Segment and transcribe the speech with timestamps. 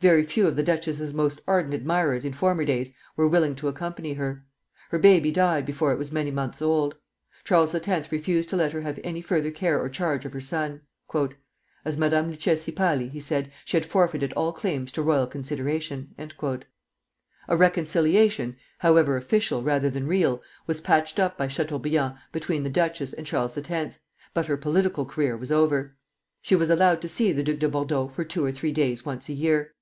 [0.00, 4.12] Very few of the duchess's most ardent admirers in former days were willing to accompany
[4.12, 4.44] her.
[4.90, 6.96] Her baby died before it was many months old.
[7.42, 8.12] Charles X.
[8.12, 10.82] refused to let her have any further care or charge of her son.
[11.84, 16.14] "As Madame Luchesi Palli," he said, "she had forfeited all claims to royal consideration."
[17.48, 23.12] A reconciliation, however, official rather than real, was patched up by Chateaubriand between the duchess
[23.12, 23.96] and Charles X.;
[24.32, 25.96] but her political career was over.
[26.40, 29.28] She was allowed to see the Duc de Bordeaux for two or three days once
[29.28, 29.74] a year.